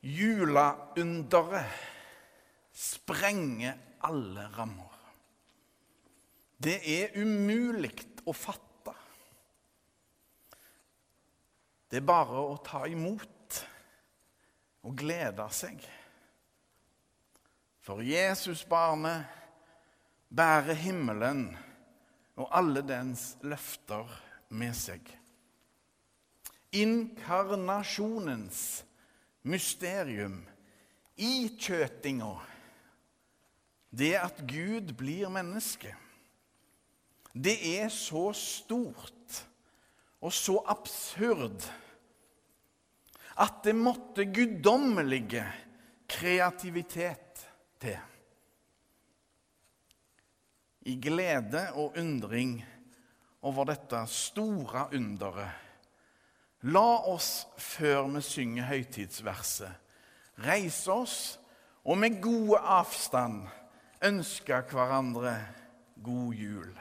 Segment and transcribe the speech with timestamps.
[0.00, 1.68] Juleunderet
[2.72, 4.96] sprenger alle rammer.
[6.60, 7.92] Det er umulig
[8.28, 8.94] å fatte.
[11.90, 13.60] Det er bare å ta imot
[14.86, 15.80] og glede seg.
[17.80, 19.24] For Jesusbarnet
[20.30, 21.48] bærer himmelen
[22.40, 24.06] og alle dens løfter
[24.54, 25.02] med seg.
[26.76, 28.84] Inkarnasjonens
[29.42, 30.40] mysterium
[31.20, 32.34] i kjøtinga,
[33.90, 35.94] det at Gud blir menneske,
[37.34, 39.40] det er så stort
[40.20, 41.64] og så absurd
[43.40, 45.44] at det måtte guddommelige
[46.10, 47.44] kreativitet
[47.80, 47.96] til.
[50.90, 52.58] I glede og undring
[53.46, 55.69] over dette store underet
[56.62, 59.72] La oss, før vi synger høytidsverset,
[60.44, 61.16] reise oss
[61.84, 63.46] og med god avstand
[64.04, 65.38] ønske hverandre
[66.04, 66.72] god jul.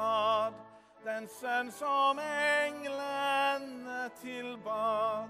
[0.00, 0.70] Davids
[1.04, 5.28] den sønn som englene tilbad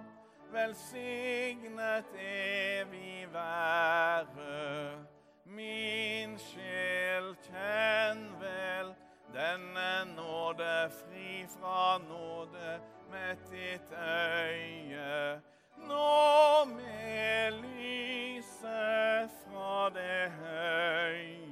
[0.53, 4.99] velsignet evig være.
[5.45, 8.95] Min sjel, kjenn vel
[9.35, 12.81] denne nåde, fri fra nåde,
[13.11, 15.41] med ditt øye.
[15.87, 21.50] Nå med lyset fra det høye.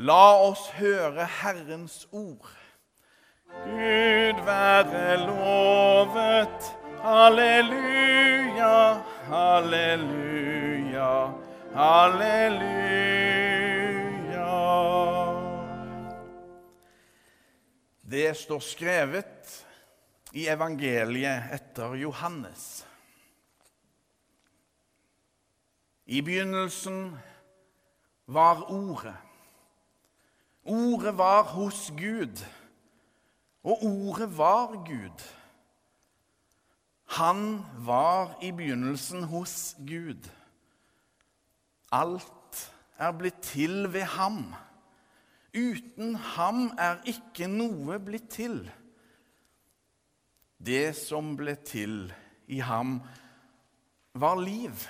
[0.00, 2.48] La oss høre Herrens ord.
[3.66, 6.70] Gud være lovet.
[7.04, 11.10] Halleluja, halleluja,
[11.76, 12.80] halleluja.
[18.00, 19.66] Det står skrevet
[20.32, 22.86] i evangeliet etter Johannes.
[26.06, 27.18] I begynnelsen
[28.26, 29.29] var Ordet.
[30.64, 32.44] Ordet var hos Gud.
[33.62, 35.24] Og ordet var Gud.
[37.10, 40.28] Han var i begynnelsen hos Gud.
[41.92, 44.54] Alt er blitt til ved ham.
[45.50, 48.62] Uten ham er ikke noe blitt til.
[50.60, 52.12] Det som ble til
[52.46, 53.00] i ham,
[54.14, 54.86] var liv.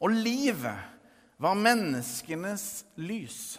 [0.00, 0.78] Og livet
[1.40, 3.58] var menneskenes lys.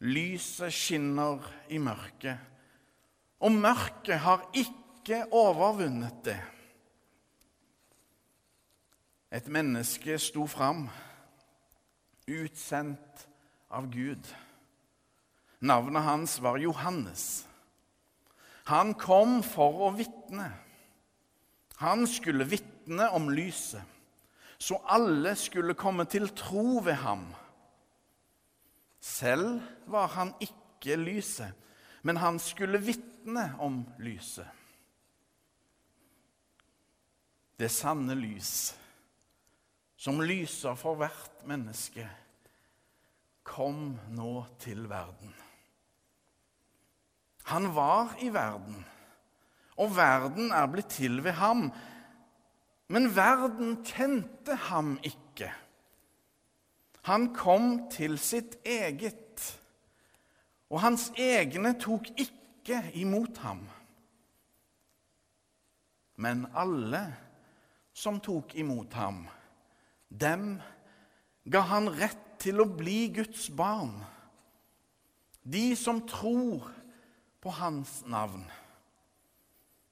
[0.00, 2.38] Lyset skinner i mørket,
[3.42, 6.38] og mørket har ikke overvunnet det.
[9.34, 10.86] Et menneske sto fram,
[12.28, 13.26] utsendt
[13.70, 14.30] av Gud.
[15.60, 17.44] Navnet hans var Johannes.
[18.70, 20.46] Han kom for å vitne.
[21.82, 23.82] Han skulle vitne om lyset,
[24.58, 27.26] så alle skulle komme til tro ved ham.
[29.00, 31.54] Selv var han ikke lyset,
[32.02, 34.46] men han skulle vitne om lyset.
[37.58, 38.74] Det sanne lys,
[39.98, 42.06] som lyser for hvert menneske,
[43.42, 44.32] kom nå
[44.62, 45.32] til verden.
[47.48, 48.82] Han var i verden,
[49.80, 51.68] og verden er blitt til ved ham.
[52.92, 55.48] Men verden kjente ham ikke.
[57.08, 59.40] Han kom til sitt eget,
[60.68, 63.62] og hans egne tok ikke imot ham.
[66.20, 67.00] Men alle
[67.96, 69.22] som tok imot ham,
[70.08, 70.58] dem
[71.48, 73.94] ga han rett til å bli Guds barn.
[75.48, 76.66] De som tror
[77.40, 78.44] på hans navn.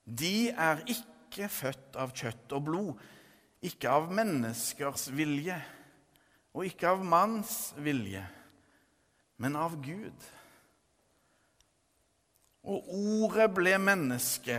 [0.04, 2.92] De er ikke født av kjøtt og blod,
[3.64, 5.56] ikke av menneskers vilje
[6.56, 8.22] og ikke av manns vilje,
[9.36, 10.28] men av Gud.
[12.64, 14.56] Og ordet ble menneske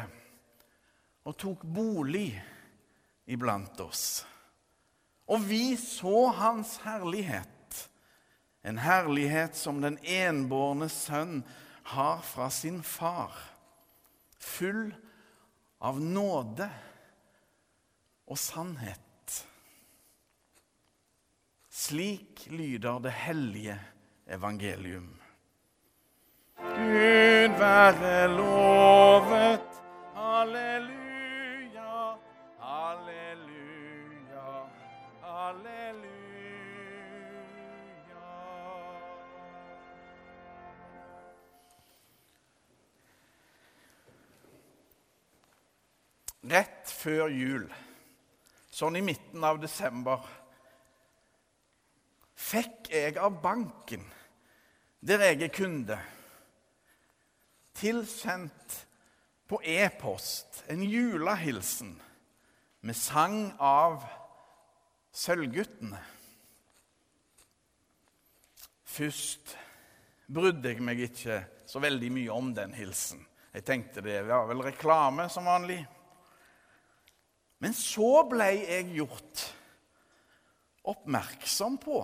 [1.25, 2.29] og tok bolig
[3.25, 4.21] iblant oss.
[5.27, 7.81] Og vi så hans herlighet,
[8.61, 11.41] en herlighet som den enbårne sønn
[11.97, 13.33] har fra sin far,
[14.37, 14.93] full
[15.81, 16.69] av nåde
[18.27, 19.06] og sannhet.
[21.77, 23.79] Slik lyder det hellige
[24.27, 25.19] evangelium.
[26.57, 29.61] Gud være lovet.
[30.15, 32.15] Halleluja,
[32.59, 34.47] halleluja,
[35.21, 36.09] halleluja.
[46.41, 47.69] Rett før jul,
[48.73, 50.25] sånn i midten av desember
[52.37, 54.03] fikk jeg av banken,
[55.01, 55.97] der jeg er kunde,
[57.77, 58.77] tilsendt
[59.47, 61.95] på e-post en julehilsen
[62.85, 64.05] med sang av
[65.17, 65.99] Sølvguttene.
[68.85, 69.55] Først
[70.29, 71.39] brydde jeg meg ikke
[71.69, 73.21] så veldig mye om den hilsen.
[73.53, 75.79] Jeg tenkte det var vel reklame som vanlig.
[77.63, 79.45] Men så ble jeg gjort
[80.87, 82.03] oppmerksom på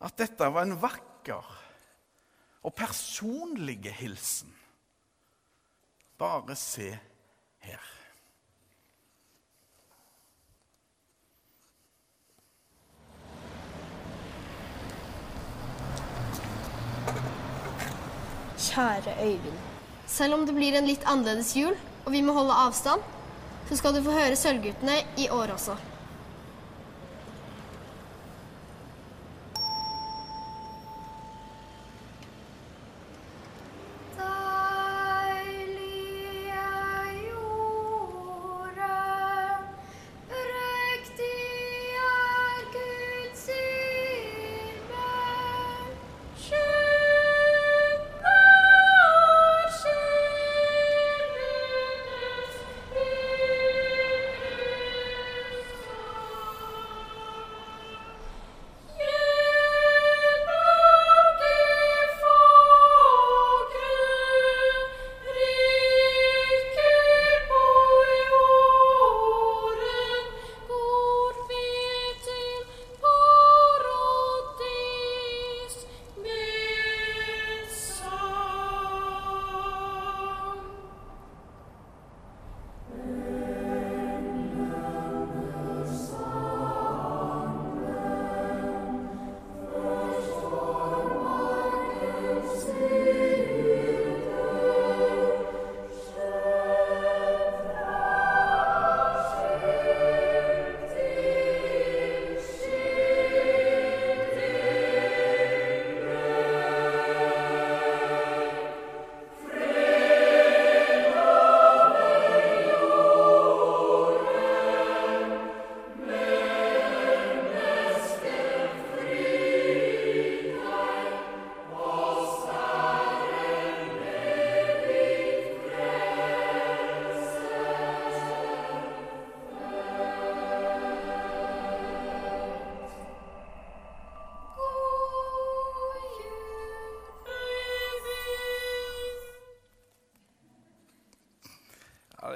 [0.00, 1.56] at dette var en vakker
[2.64, 4.52] og personlig hilsen.
[6.20, 6.92] Bare se
[7.64, 7.86] her.
[18.60, 19.60] Kjære Øyvind.
[20.06, 23.00] Selv om det blir en litt annerledes jul, og vi må holde avstand,
[23.68, 25.76] så skal du få høre Sølvguttene i år også.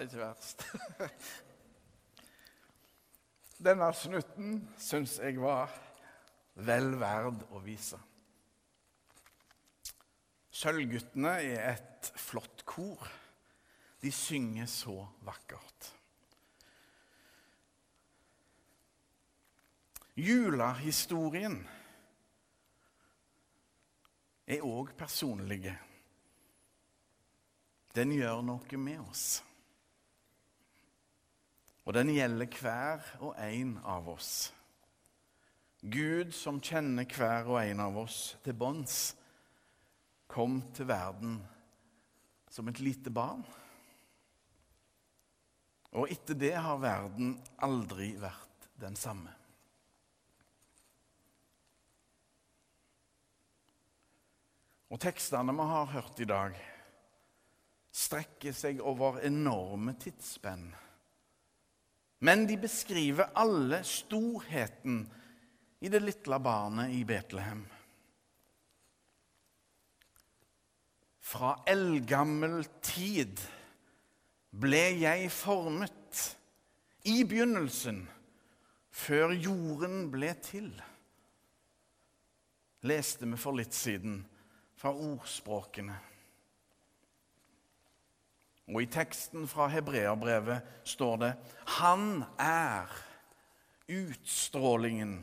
[0.07, 0.65] Ikke verst.
[3.65, 5.73] Denne snutten syns jeg var
[6.55, 7.99] vel verd å vise.
[10.55, 13.09] Sølvguttene er et flott kor.
[14.03, 15.91] De synger så vakkert.
[20.15, 21.57] Julehistorien
[24.47, 25.73] er òg personlig.
[27.95, 29.43] Den gjør noe med oss.
[31.85, 34.33] Og den gjelder hver og en av oss.
[35.85, 39.13] Gud som kjenner hver og en av oss til bunns,
[40.33, 41.37] kom til verden
[42.51, 43.45] som et lite barn.
[45.95, 49.31] Og etter det har verden aldri vært den samme.
[54.89, 56.57] Og tekstene vi har hørt i dag,
[57.95, 60.71] strekker seg over enorme tidsspenn
[62.25, 65.03] Men de beskriver alle storheten
[65.85, 67.65] i det lille barnet i Betlehem.
[71.25, 73.43] Fra eldgammel tid
[74.55, 76.23] ble jeg formet
[77.11, 78.05] i begynnelsen,
[78.95, 80.71] før jorden ble til.
[82.89, 84.23] Leste vi for litt siden
[84.81, 85.97] fra ordspråkene.
[88.71, 91.33] Og i teksten fra hebreerbrevet står det
[91.81, 92.89] Han er
[93.93, 95.19] utstrålingen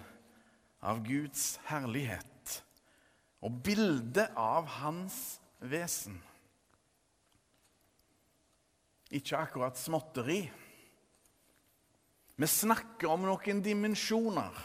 [0.85, 2.27] av Guds herlighet
[3.41, 5.15] og bildet av hans
[5.65, 6.19] vesen.
[9.11, 10.43] Ikke akkurat småtteri.
[12.37, 14.61] Vi snakker om noen dimensjoner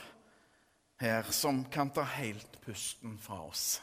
[1.01, 3.81] her som kan ta helt pusten fra oss.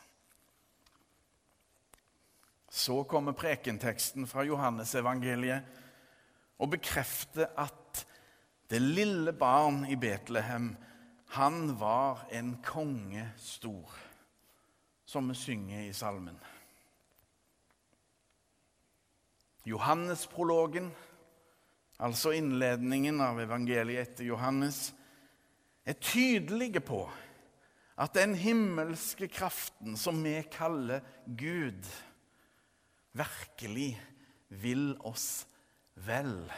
[2.74, 5.62] Så kommer prekenteksten fra Johannesevangeliet
[6.58, 8.00] og bekrefter at
[8.72, 10.72] det lille barn i Betlehem,
[11.36, 13.94] han var en konge stor,
[15.06, 16.40] som vi synger i salmen.
[19.70, 20.90] Johannesprologen,
[22.00, 24.90] altså innledningen av evangeliet etter Johannes,
[25.86, 27.04] er tydelige på
[28.02, 31.06] at den himmelske kraften som vi kaller
[31.38, 31.86] Gud,
[33.14, 33.94] virkelig
[34.48, 35.46] vil oss
[35.94, 36.52] vel.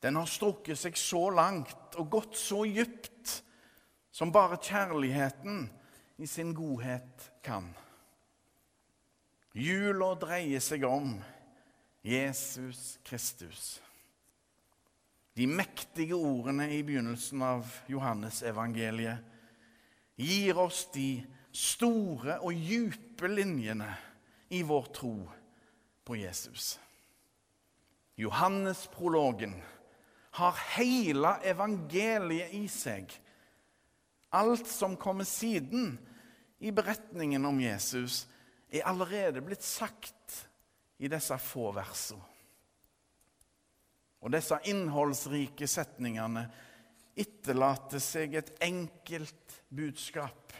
[0.00, 3.42] Den har strukket seg så langt og gått så dypt
[4.14, 5.66] som bare kjærligheten
[6.20, 7.68] i sin godhet kan.
[9.52, 11.18] Jula dreier seg om
[12.06, 13.80] Jesus Kristus.
[15.36, 19.18] De mektige ordene i begynnelsen av Johannes-evangeliet
[20.20, 21.22] gir oss de
[21.54, 23.88] store og dype linjene
[24.50, 25.14] i vår tro
[26.04, 26.80] på Jesus.
[28.20, 29.54] Johannes-prologen
[30.30, 33.10] har hele evangeliet i seg.
[34.30, 35.94] Alt som kommer siden
[36.58, 38.26] i beretningen om Jesus,
[38.70, 40.44] er allerede blitt sagt
[40.98, 42.26] i disse få versene.
[44.20, 46.44] Og disse innholdsrike setningene
[47.18, 50.52] etterlater seg et enkelt budskap.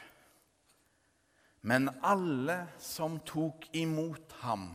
[1.60, 4.70] Men alle som tok imot ham,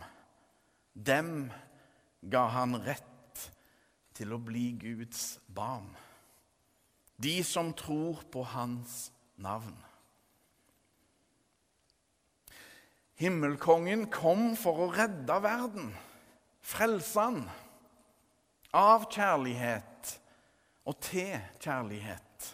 [0.94, 1.50] dem
[2.22, 3.48] ga han rett
[4.15, 5.89] til å bli Guds barn.
[7.18, 9.10] De som tror på hans
[9.42, 9.75] navn.
[13.15, 15.94] Himmelkongen kom for å redde verden,
[16.60, 17.46] frelse han,
[18.75, 20.18] av kjærlighet
[20.84, 22.50] og til kjærlighet.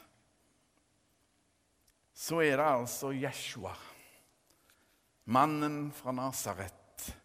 [2.13, 3.73] Så er det altså Jeshua,
[5.23, 7.15] mannen fra Nasaret,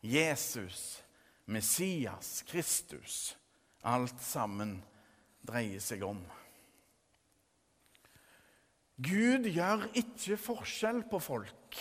[0.00, 1.02] Jesus,
[1.44, 3.36] Messias, Kristus.
[3.82, 4.76] Alt sammen
[5.46, 6.20] dreier seg om.
[9.00, 11.78] Gud gjør ikke forskjell på folk.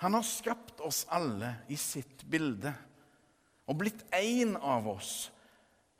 [0.00, 2.72] Han har skapt oss alle i sitt bilde
[3.68, 5.28] og blitt en av oss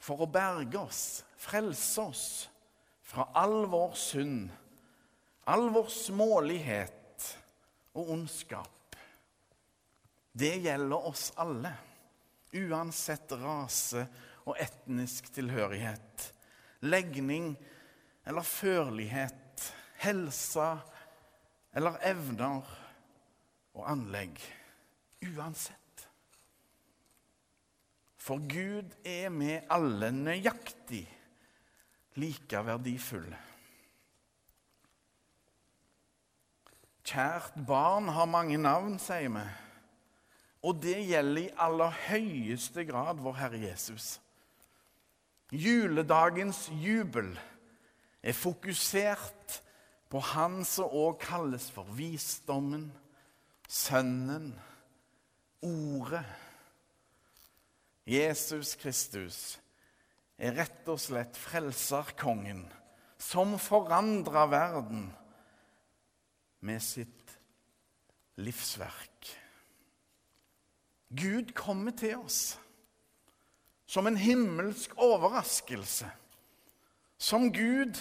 [0.00, 2.26] for å berge oss, frelse oss
[3.04, 4.48] fra all vår synd,
[5.48, 7.03] all vår smålighet
[7.94, 8.96] og ondskap.
[10.34, 11.70] Det gjelder oss alle,
[12.54, 14.02] uansett rase
[14.44, 16.26] og etnisk tilhørighet,
[16.86, 17.54] legning
[18.26, 19.70] eller førlighet,
[20.02, 20.66] helse
[21.74, 22.74] eller evner
[23.74, 24.38] og anlegg.
[25.24, 25.80] Uansett.
[28.24, 31.04] For Gud er med alle nøyaktig
[32.20, 33.38] like verdifulle.
[37.04, 39.44] Kjært barn har mange navn, sier vi.
[40.64, 44.14] Og det gjelder i aller høyeste grad vår Herre Jesus.
[45.52, 47.34] Juledagens jubel
[48.24, 49.60] er fokusert
[50.08, 52.88] på Han som òg kalles for visdommen,
[53.68, 54.54] Sønnen,
[55.64, 56.24] Ordet.
[58.04, 59.58] Jesus Kristus
[60.36, 62.66] er rett og slett frelserkongen
[63.20, 65.06] som forandra verden
[66.64, 67.34] med sitt
[68.40, 69.30] livsverk.
[71.14, 72.56] Gud kommer til oss
[73.86, 76.08] som en himmelsk overraskelse.
[77.20, 78.00] Som Gud,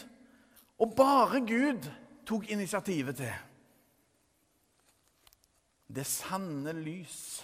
[0.82, 1.86] og bare Gud,
[2.26, 3.34] tok initiativet til.
[5.94, 7.44] Det sanne lys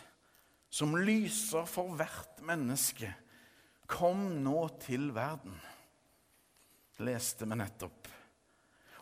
[0.70, 3.12] som lyser for hvert menneske,
[3.90, 5.56] kom nå til verden.
[7.06, 8.10] Leste vi nettopp.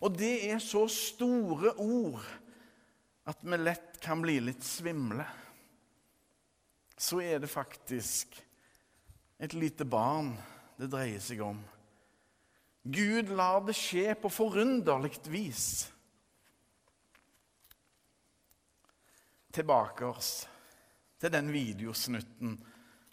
[0.02, 2.26] Og det er så store ord
[3.28, 5.26] at vi lett kan bli litt svimle.
[6.98, 8.38] Så er det faktisk
[9.38, 10.32] et lite barn
[10.78, 11.60] det dreier seg om.
[12.88, 15.66] Gud lar det skje på forunderlig vis.
[19.52, 20.32] Tilbake oss
[21.20, 22.56] til den videosnutten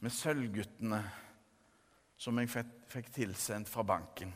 [0.05, 1.00] med Sølvguttene
[2.21, 4.31] som jeg fikk, tilsendt fra banken.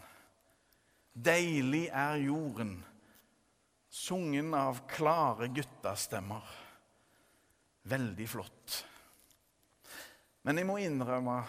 [1.18, 2.76] Deilig er jorden,
[3.90, 6.44] sungen av klare guttastemmer.
[7.88, 8.76] Veldig flott.
[10.46, 11.40] Men jeg må innrømme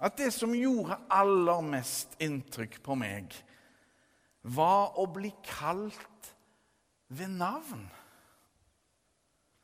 [0.00, 3.34] at det som gjorde aller mest inntrykk på meg,
[4.40, 6.30] var å bli kalt
[7.12, 7.84] ved navn.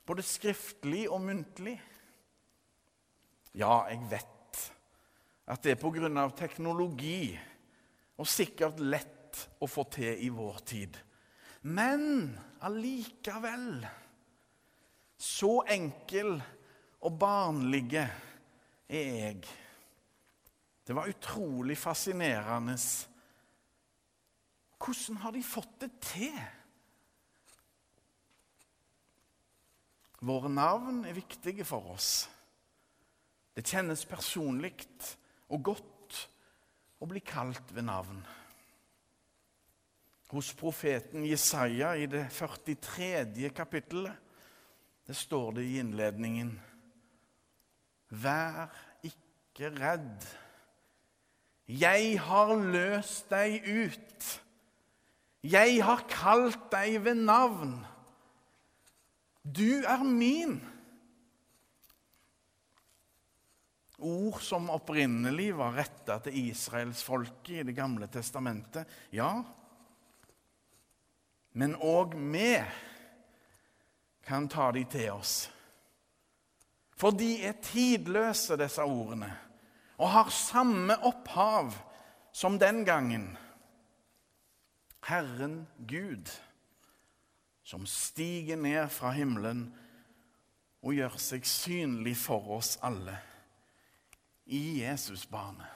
[0.06, 1.78] Både skriftlig og muntlig.
[3.56, 4.60] Ja, jeg vet
[5.46, 7.32] at det er på grunn av teknologi
[8.16, 10.96] og sikkert lett å få til i vår tid.
[11.66, 12.32] Men
[12.64, 13.86] allikevel
[15.18, 16.34] Så enkel
[17.00, 18.02] og barnlige
[18.88, 19.38] er jeg.
[20.86, 22.76] Det var utrolig fascinerende.
[24.76, 26.36] Hvordan har de fått det til?
[30.20, 32.28] Våre navn er viktige for oss.
[33.56, 34.74] Det kjennes personlig
[35.48, 35.95] og godt
[37.00, 38.20] å bli kalt ved navn.
[40.32, 43.50] Hos profeten Jesaja i det 43.
[43.54, 44.22] kapittelet
[45.06, 46.56] det står det i innledningen
[48.10, 48.70] Vær
[49.06, 50.26] ikke redd.
[51.66, 54.26] Jeg har løst deg ut.
[55.42, 57.74] Jeg har kalt deg ved navn.
[59.42, 60.60] Du er min.
[63.96, 68.84] Ord som opprinnelig var retta til israelsfolket i Det gamle testamentet.
[69.10, 69.40] Ja,
[71.56, 72.50] men òg vi
[74.26, 75.46] kan ta de til oss.
[76.96, 79.30] For de er tidløse, disse ordene,
[79.96, 81.72] og har samme opphav
[82.32, 83.30] som den gangen.
[85.06, 86.28] Herren Gud,
[87.64, 89.70] som stiger ned fra himmelen
[90.84, 93.16] og gjør seg synlig for oss alle
[94.46, 95.66] i Jesus barnet.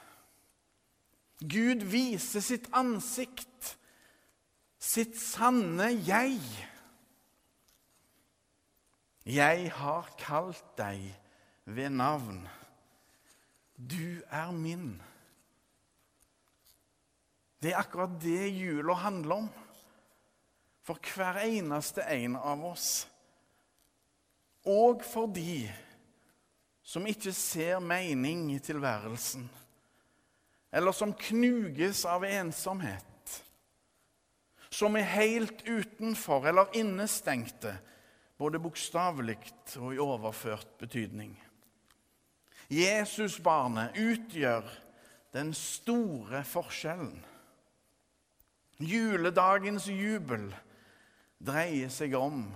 [1.41, 3.75] Gud viser sitt ansikt,
[4.77, 6.37] sitt sanne jeg.
[9.25, 11.07] Jeg har kalt deg
[11.65, 12.43] ved navn.
[13.75, 15.01] Du er min.
[17.61, 19.49] Det er akkurat det jula handler om.
[20.81, 23.07] For hver eneste en av oss.
[24.65, 25.69] Og for de
[26.91, 29.45] som ikke ser mening i tilværelsen,
[30.75, 33.37] eller som knuges av ensomhet,
[34.71, 37.77] som er helt utenfor eller innestengte,
[38.35, 39.37] både bokstavelig
[39.77, 41.35] og i overført betydning.
[42.71, 44.67] Jesusbarnet utgjør
[45.35, 47.19] den store forskjellen.
[48.81, 50.49] Juledagens jubel
[51.39, 52.49] dreier seg om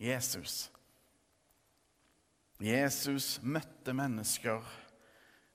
[0.00, 0.68] Jesus.
[2.64, 4.64] Jesus møtte mennesker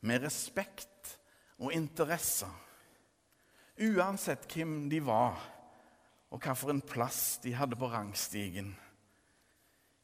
[0.06, 1.15] med respekt
[1.58, 2.48] og interesse,
[3.82, 5.39] uansett hvem de var,
[6.30, 8.76] og hvilken plass de hadde på rangstigen.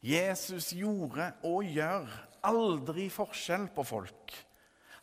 [0.06, 2.10] Jesus gjorde og gjør
[2.46, 4.34] aldri forskjell på folk.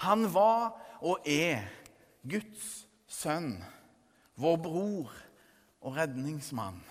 [0.03, 0.73] Han var
[1.07, 1.63] og er
[2.27, 3.57] Guds sønn,
[4.35, 5.15] vår bror
[5.83, 6.83] og redningsmann.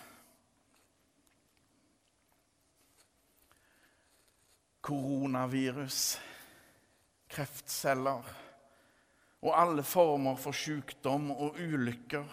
[4.92, 6.20] Koronavirus,
[7.32, 8.26] kreftceller
[9.42, 12.28] og alle former for sykdom og ulykker,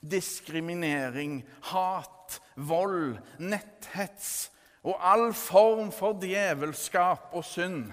[0.00, 4.52] diskriminering, hat, vold, netthets
[4.86, 7.90] og all form for djevelskap og synd.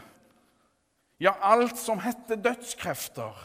[1.20, 3.42] Ja, alt som heter dødskrefter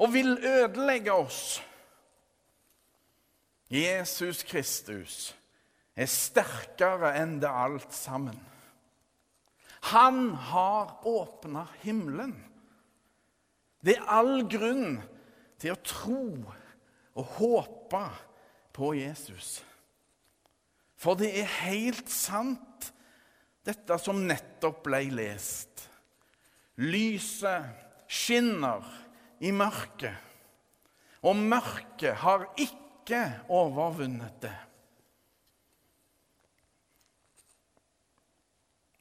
[0.00, 1.62] og vil ødelegge oss.
[3.70, 5.30] Jesus Kristus
[5.96, 8.49] er sterkere enn det alt sammen.
[9.80, 12.34] Han har åpna himmelen.
[13.80, 15.00] Det er all grunn
[15.60, 16.24] til å tro
[17.16, 18.02] og håpe
[18.76, 19.60] på Jesus.
[21.00, 22.90] For det er helt sant,
[23.64, 25.86] dette som nettopp ble lest.
[26.80, 28.84] Lyset skinner
[29.40, 30.16] i mørket,
[31.24, 33.20] og mørket har ikke
[33.52, 34.56] overvunnet det.